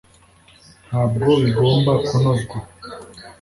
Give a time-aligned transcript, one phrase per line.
[0.87, 2.57] ntabwo bigomba kunozwa